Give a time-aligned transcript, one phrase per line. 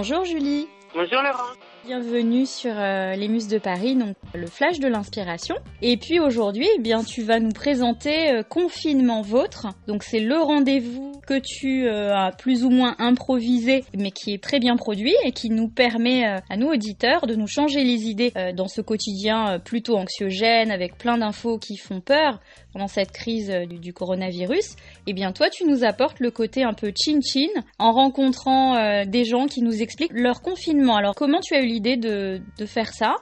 [0.00, 0.66] Bonjour Julie.
[0.94, 1.52] Bonjour Laurent.
[1.86, 5.54] Bienvenue sur euh, les Muses de Paris, donc le flash de l'inspiration.
[5.80, 9.68] Et puis aujourd'hui, eh bien, tu vas nous présenter euh, Confinement Vôtre.
[9.86, 14.42] Donc c'est le rendez-vous que tu euh, as plus ou moins improvisé, mais qui est
[14.42, 18.32] très bien produit et qui nous permet à nous auditeurs de nous changer les idées
[18.54, 22.40] dans ce quotidien plutôt anxiogène avec plein d'infos qui font peur
[22.72, 24.76] pendant cette crise du, du, coronavirus.
[25.06, 29.46] Eh bien, toi, tu nous apportes le côté un peu chin-chin en rencontrant des gens
[29.46, 30.96] qui nous expliquent leur confinement.
[30.96, 33.16] Alors, comment tu as eu l'idée de, de faire ça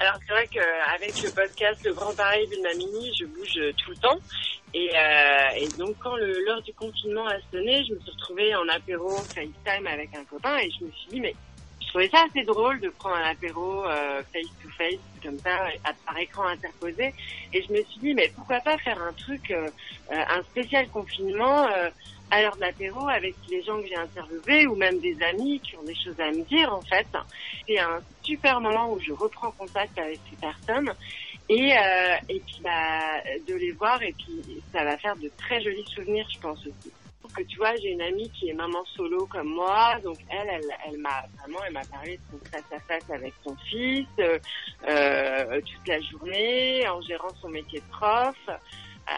[0.00, 3.96] alors c'est vrai qu'avec le podcast Le Grand Paris Ville Mini, je bouge tout le
[3.96, 4.18] temps.
[4.72, 8.68] Et, euh, et donc quand l'heure du confinement a sonné, je me suis retrouvée en
[8.68, 11.34] apéro FaceTime avec un copain et je me suis dit mais
[11.88, 15.68] je trouvais ça assez drôle de prendre un apéro euh, face to face comme ça
[16.04, 17.14] par écran interposé
[17.52, 19.68] et je me suis dit mais pourquoi pas faire un truc euh,
[20.10, 21.66] un spécial confinement
[22.30, 25.76] à l'heure de l'apéro avec les gens que j'ai interviewés ou même des amis qui
[25.76, 27.06] ont des choses à me dire en fait.
[27.66, 30.92] C'est un super moment où je reprends contact avec ces personnes
[31.48, 35.62] et, euh, et puis bah, de les voir et puis ça va faire de très
[35.62, 36.92] jolis souvenirs je pense aussi.
[37.36, 40.76] Que tu vois, j'ai une amie qui est maman solo comme moi, donc elle, elle,
[40.86, 44.38] elle m'a vraiment, elle m'a parlé de son face à face avec son fils euh,
[44.88, 48.36] euh toute la journée en gérant son métier de prof.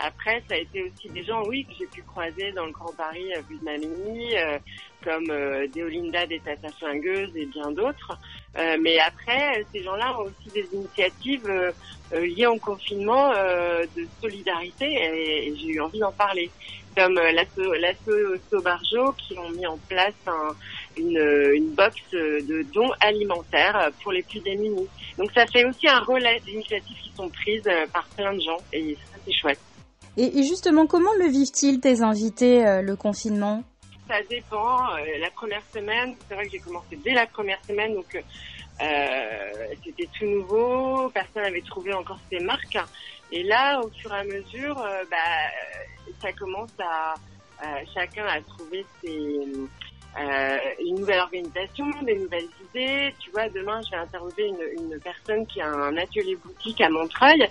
[0.03, 2.95] Après, ça a été aussi des gens, oui, que j'ai pu croiser dans le Grand
[2.97, 4.59] Paris à vue de Mamie, euh,
[5.03, 8.19] comme euh, Déolinda des Tata Flingueuses et bien d'autres.
[8.59, 11.71] Euh, mais après, ces gens-là ont aussi des initiatives euh,
[12.13, 16.51] euh, liées au confinement de solidarité et, j'ai eu envie d'en parler.
[16.97, 20.57] Comme l'asso Sobarjo qui ont mis en place un,
[20.97, 21.21] une,
[21.55, 24.89] une box de dons alimentaires pour les plus démunis.
[25.17, 28.97] Donc ça fait aussi un relais d'initiatives qui sont prises par plein de gens et
[28.97, 29.70] ça c'est chouette.
[30.17, 33.63] Et, justement, comment le vivent-ils tes invités, euh, le confinement?
[34.09, 34.95] Ça dépend.
[34.97, 39.77] Euh, la première semaine, c'est vrai que j'ai commencé dès la première semaine, donc euh,
[39.85, 42.79] c'était tout nouveau, personne n'avait trouvé encore ses marques.
[43.33, 44.75] Et là, au fur et à mesure,
[45.11, 47.15] bah, ça commence à...
[47.95, 49.47] chacun à trouver ses
[50.19, 53.15] euh, une nouvelle organisation, des nouvelles idées.
[53.21, 56.89] Tu vois, demain, je vais interviewer une, une, personne qui a un atelier boutique à
[56.89, 57.47] Montreuil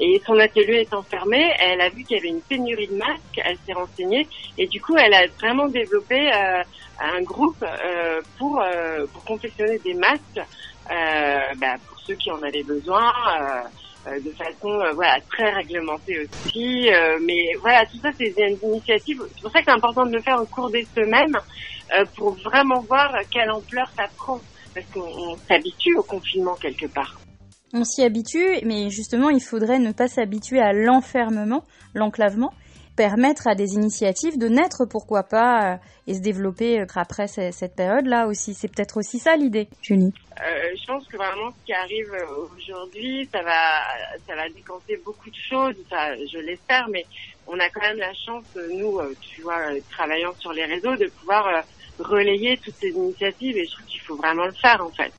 [0.00, 1.52] et son atelier est enfermé.
[1.58, 4.80] Elle a vu qu'il y avait une pénurie de masques, elle s'est renseignée et du
[4.80, 6.62] coup, elle a vraiment développé euh,
[7.00, 12.40] un groupe euh, pour, euh, pour confectionner des masques euh, bah, pour ceux qui en
[12.42, 13.12] avaient besoin.
[14.06, 16.88] De façon voilà très réglementée aussi
[17.22, 20.22] mais voilà tout ça c'est des initiatives c'est pour ça que c'est important de le
[20.22, 21.34] faire au cours des semaines
[21.92, 24.40] euh, pour vraiment voir quelle ampleur ça prend.
[24.74, 27.20] Parce qu'on s'habitue au confinement quelque part.
[27.72, 32.52] On s'y habitue, mais justement, il faudrait ne pas s'habituer à l'enfermement, l'enclavement,
[32.96, 37.74] permettre à des initiatives de naître, pourquoi pas, euh, et se développer euh, après cette
[37.74, 38.54] période-là aussi.
[38.54, 40.12] C'est peut-être aussi ça l'idée, Julie.
[40.40, 42.12] Euh, je pense que vraiment ce qui arrive
[42.56, 43.82] aujourd'hui, ça va,
[44.26, 45.74] ça va décanter beaucoup de choses.
[45.90, 47.04] Ça, je l'espère, mais
[47.46, 49.60] on a quand même la chance, nous, tu vois,
[49.90, 51.64] travaillant sur les réseaux, de pouvoir
[51.98, 55.12] relayer toutes ces initiatives et je trouve qu'il faut vraiment le faire en fait.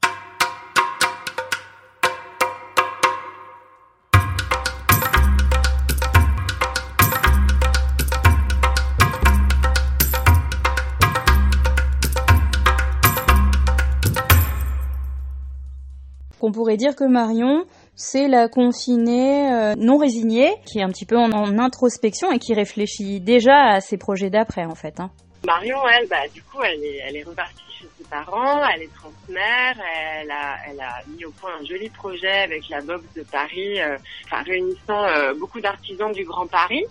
[16.48, 21.08] On pourrait dire que Marion, c'est la confinée euh, non résignée, qui est un petit
[21.08, 25.00] peu en, introspection et qui réfléchit déjà à ses projets d'après en fait.
[25.00, 25.10] Hein.
[25.44, 29.74] Marion, elle, bah, du coup, elle est, repartie chez ses parents, elle est trentenaire,
[30.22, 33.82] elle a, elle a mis au point un joli projet avec la boxe de Paris,
[33.82, 33.98] euh,
[34.32, 36.86] réunissant euh, beaucoup d'artisans du Grand Paris.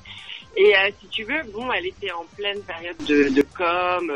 [0.57, 4.07] Et euh, si tu veux, bon, elle était en pleine période de, de com,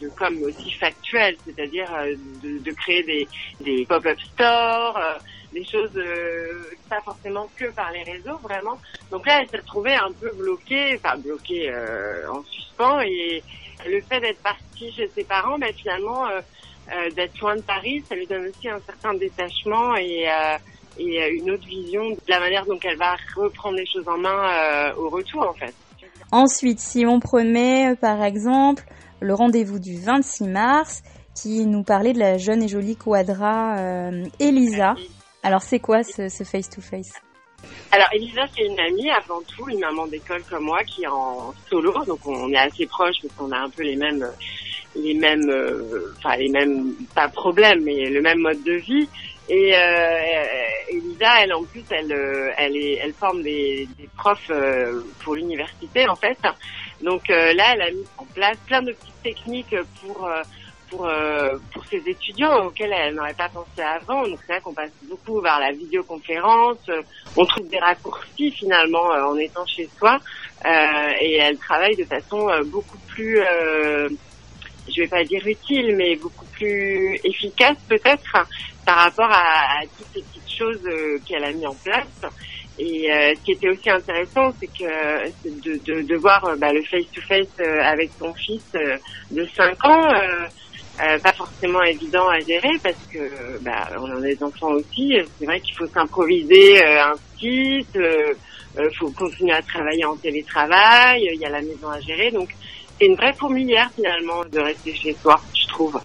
[0.00, 1.90] de com aussi factuelle, c'est-à-dire
[2.42, 3.28] de, de, créer des,
[3.60, 5.00] des pop-up stores,
[5.52, 5.98] des choses
[6.90, 8.78] pas forcément que par les réseaux, vraiment.
[9.10, 11.72] Donc là, elle s'est retrouvée un peu bloquée, enfin bloquée
[12.28, 13.42] en suspens et
[13.84, 16.40] le fait d'être partie chez ses parents, ben, finalement, euh,
[16.92, 20.56] euh, d'être loin de Paris, ça lui donne aussi un certain détachement et, euh,
[20.98, 24.92] et une autre vision de la manière dont elle va reprendre les choses en main
[24.96, 25.74] au retour, en fait.
[26.32, 28.84] Ensuite, si on prenait, par exemple,
[29.20, 31.02] le rendez-vous du 26 mars,
[31.34, 33.76] qui nous parlait de la jeune et jolie quadra
[34.40, 34.94] Elisa.
[35.42, 37.12] Alors, c'est quoi ce face-to-face?
[37.90, 41.54] Alors Elisa, c'est une amie avant tout, une maman d'école comme moi qui est en
[41.68, 44.26] solo, donc on est assez proches parce qu'on a un peu les mêmes,
[44.94, 49.08] les mêmes, euh, enfin les mêmes, pas problèmes, mais le même mode de vie.
[49.48, 50.22] Et euh,
[50.88, 55.34] Elisa, elle en plus, elle, euh, elle, est, elle forme des, des profs euh, pour
[55.34, 56.38] l'université en fait.
[57.02, 60.28] Donc là, elle a mis en place plein de petites techniques pour
[60.88, 61.06] pour
[61.72, 64.22] pour ces étudiants auxquels elle n'aurait pas pensé avant.
[64.22, 66.78] Donc c'est vrai qu'on passe beaucoup vers la vidéoconférence.
[67.36, 70.18] On trouve des raccourcis finalement en étant chez soi
[71.20, 73.42] et elle travaille de façon beaucoup plus
[74.88, 78.46] je vais pas dire utile, mais beaucoup plus efficace peut-être
[78.84, 82.32] par rapport à, toutes ces petites choses euh, qu'elle a mis en place.
[82.78, 86.72] Et euh, ce qui était aussi intéressant, c'est que de, de, de, voir euh, bah,
[86.72, 88.64] le face-to-face avec son fils
[89.30, 90.08] de 5 ans,
[90.98, 95.16] pas forcément évident à gérer parce que bah, on a des enfants aussi.
[95.38, 101.40] C'est vrai qu'il faut s'improviser un site, il faut continuer à travailler en télétravail, il
[101.40, 102.30] y a la maison à gérer.
[102.30, 102.50] Donc
[102.98, 106.00] c'est une vraie fourmilière finalement de rester chez soi, je trouve.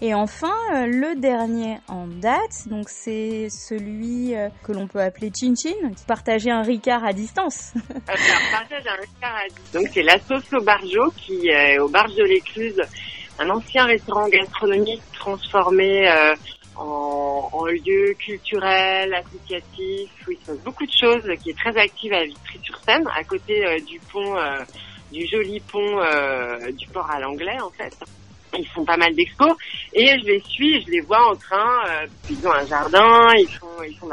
[0.00, 5.30] Et enfin, euh, le dernier en date, donc c'est celui euh, que l'on peut appeler
[5.34, 7.72] Chin Chin, partager un Ricard à distance.
[8.06, 9.72] partage un Ricard à distance.
[9.72, 12.82] Donc c'est la sauce au barjo qui est au Barge de l'Écluse,
[13.38, 16.34] un ancien restaurant gastronomique transformé euh,
[16.76, 21.76] en, en, lieu culturel, associatif, où il se passe beaucoup de choses, qui est très
[21.80, 24.34] active à Vitry-sur-Seine, à côté du pont
[25.12, 27.94] du joli pont euh, du port à l'anglais en fait.
[28.56, 29.52] Ils font pas mal d'expos
[29.92, 31.86] et je les suis, je les vois en train.
[31.88, 34.08] Euh, ils ont un jardin, ils font, ils font,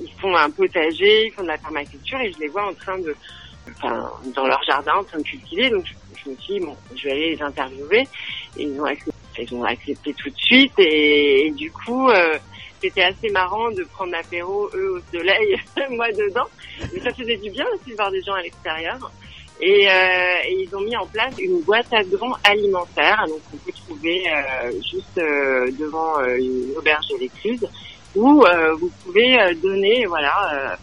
[0.00, 2.98] ils, font un potager, ils font de la permaculture et je les vois en train
[2.98, 3.14] de,
[3.70, 5.68] enfin, dans leur jardin en train de cultiver.
[5.68, 5.84] Donc
[6.24, 8.08] je, me suis dit bon, je vais aller les interviewer
[8.56, 12.08] et ils ont accepté, ils ont accepté tout de suite et, du coup.
[12.08, 12.38] Euh,
[12.80, 15.58] c'était assez marrant de prendre l'apéro, eux au soleil,
[15.90, 16.46] moi dedans.
[16.92, 19.10] Mais ça faisait du bien aussi de voir des gens à l'extérieur.
[19.60, 23.72] Et, euh, ils ont mis en place une boîte à gants alimentaire, donc on peut
[23.72, 26.36] trouver euh, juste euh, devant euh,
[26.74, 27.66] l'auberge de l'Écluse,
[28.14, 28.44] où
[28.78, 30.78] vous pouvez donner voilà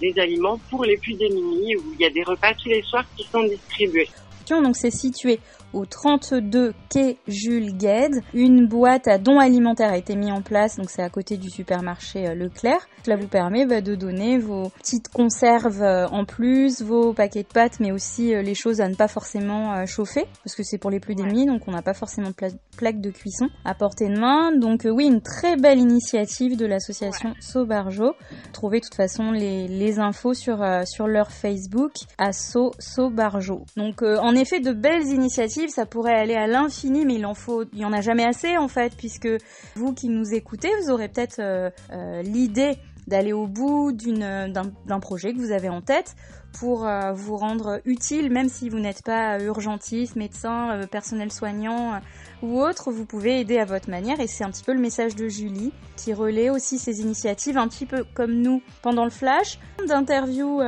[0.00, 3.04] des aliments pour les plus démunis, où il y a des repas tous les soirs
[3.16, 4.08] qui sont distribués.
[4.48, 5.40] Donc c'est situé
[5.72, 8.22] au 32 quai Jules Gued.
[8.32, 11.50] Une boîte à dons alimentaires a été mise en place, donc c'est à côté du
[11.50, 12.88] supermarché euh, Leclerc.
[13.04, 17.48] Cela vous permet bah, de donner vos petites conserves euh, en plus, vos paquets de
[17.48, 20.90] pâtes, mais aussi euh, les choses à ne pas forcément chauffer, parce que c'est pour
[20.90, 22.34] les plus démunis, donc on n'a pas forcément de
[22.76, 24.52] plaque de cuisson à portée de main.
[24.52, 28.14] Donc oui, une très belle initiative de l'association Sobarjo.
[28.52, 33.64] Trouvez de toute façon les, les infos sur, sur leur Facebook, Asso Sobarjo.
[33.76, 37.64] Donc en effet, de belles initiatives ça pourrait aller à l'infini, mais il en faut,
[37.72, 39.28] il y en a jamais assez en fait, puisque
[39.74, 45.32] vous qui nous écoutez, vous aurez peut-être euh, euh, l'idée d'aller au bout d'un projet
[45.32, 46.16] que vous avez en tête
[46.58, 52.00] pour euh, vous rendre utile, même si vous n'êtes pas urgentiste, médecin, personnel soignant
[52.42, 55.14] ou autre, vous pouvez aider à votre manière et c'est un petit peu le message
[55.14, 59.60] de Julie qui relaie aussi ces initiatives, un petit peu comme nous pendant le flash,
[59.86, 60.60] d'interviews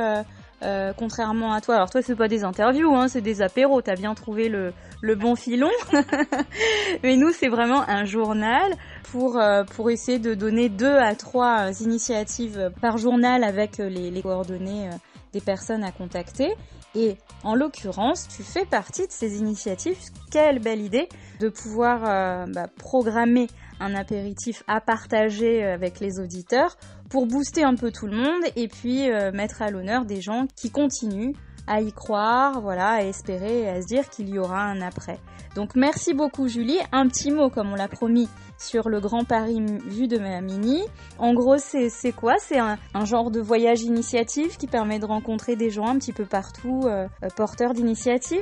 [0.61, 3.95] euh, contrairement à toi, alors toi c'est pas des interviews, hein, c'est des apéros, t'as
[3.95, 4.73] bien trouvé le,
[5.15, 5.69] bon filon.
[7.03, 8.73] Mais nous c'est vraiment un journal
[9.11, 14.21] pour, euh, pour essayer de donner deux à trois initiatives par journal avec les, les
[14.21, 14.97] coordonnées euh,
[15.31, 16.53] des personnes à contacter.
[16.95, 19.97] Et en l'occurrence, tu fais partie de ces initiatives.
[20.31, 21.07] Quelle belle idée
[21.39, 23.47] de pouvoir bah, programmer
[23.79, 26.77] un apéritif à partager avec les auditeurs
[27.09, 30.45] pour booster un peu tout le monde et puis euh, mettre à l'honneur des gens
[30.55, 31.33] qui continuent
[31.67, 35.19] à y croire, voilà, à espérer et à se dire qu'il y aura un après.
[35.55, 36.79] Donc merci beaucoup Julie.
[36.91, 40.83] Un petit mot comme on l'a promis sur le Grand Paris vu de ma mini.
[41.17, 42.35] En gros, c'est quoi?
[42.39, 46.25] C'est un, genre de voyage initiative qui permet de rencontrer des gens un petit peu
[46.25, 48.39] partout, euh, euh, porteurs d'initiatives.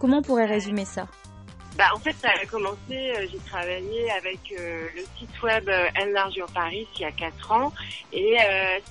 [0.00, 1.06] Comment on pourrait résumer ça?
[1.78, 5.86] Bah, en fait, ça a commencé, euh, j'ai travaillé avec euh, le site web euh,
[6.52, 7.72] Paris il y a quatre ans
[8.12, 8.36] et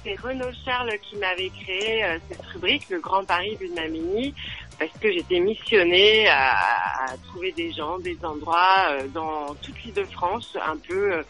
[0.02, 4.34] c'est Renaud Charles qui m'avait créé cette rubrique, le Grand Paris de ma mini,
[4.80, 10.56] parce que j'étais missionnée à, trouver des gens, des endroits dans toute l'île de France,
[10.66, 11.22] un peu,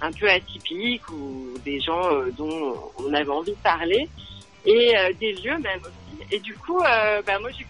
[0.00, 4.08] un peu atypiques ou des gens dont on avait envie de parler
[4.64, 6.26] et des lieux même aussi.
[6.32, 7.66] Et du coup, bah, moi j'ai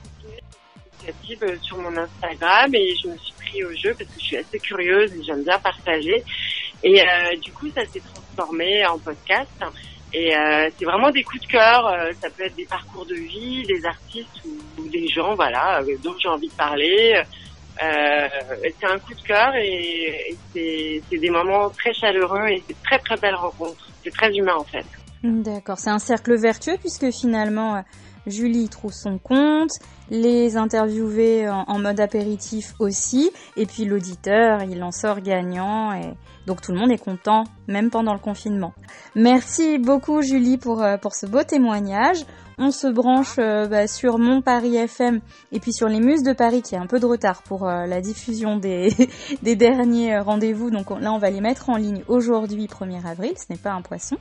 [1.43, 4.59] euh, sur mon Instagram et je me suis au jeu parce que je suis assez
[4.59, 6.23] curieuse et j'aime bien partager.
[6.83, 9.51] Et euh, du coup, ça s'est transformé en podcast.
[10.13, 11.91] Et euh, c'est vraiment des coups de cœur.
[12.21, 14.43] ça peut être des parcours de vie, des artistes
[14.79, 17.21] ou, des gens, voilà, dont j'ai envie de parler.
[17.79, 22.99] c'est un coup de cœur et, et c'est des moments très chaleureux et c'est très
[22.99, 23.89] très belles rencontres.
[24.05, 24.87] C'est très humain en fait.
[25.25, 27.83] D'accord, c'est un cercle vertueux puisque finalement
[28.27, 29.71] Julie trouve son compte,
[30.11, 36.15] les interviewés en, mode apéritif aussi, et puis l'auditeur, il en sort gagnant, et
[36.47, 38.73] donc tout le monde est content, même pendant le confinement.
[39.15, 42.25] Merci beaucoup Julie pour, euh, pour ce beau témoignage.
[42.59, 45.21] On se branche euh, bah, sur Mon Paris FM
[45.53, 47.87] et puis sur les Muses de Paris qui a un peu de retard pour euh,
[47.87, 48.91] la diffusion des,
[49.43, 50.71] derniers rendez-vous.
[50.71, 53.33] Donc là, on va les mettre en ligne aujourd'hui, 1er avril.
[53.37, 54.17] Ce n'est pas un poisson.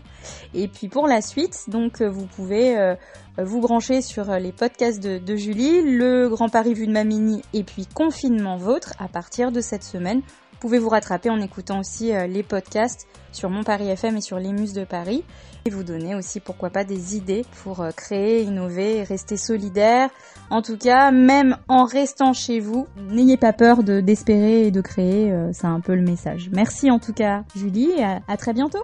[0.54, 2.96] Et puis pour la suite, donc vous pouvez
[3.38, 7.64] vous brancher sur les podcasts de, de, Julie, le Grand Paris vu de Mamini et
[7.64, 10.22] puis Confinement Vôtre à partir de cette semaine
[10.64, 14.40] pouvez vous rattraper en écoutant aussi euh, les podcasts sur Mon Paris FM et sur
[14.40, 15.26] les Muses de Paris
[15.66, 20.10] et vous donner aussi pourquoi pas des idées pour euh, créer, innover rester solidaire.
[20.50, 24.80] En tout cas, même en restant chez vous, n'ayez pas peur de d'espérer et de
[24.80, 26.50] créer, euh, c'est un peu le message.
[26.54, 28.84] Merci en tout cas Julie et à, très bientôt.